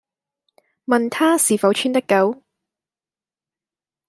[0.87, 2.41] 問她是否穿得夠？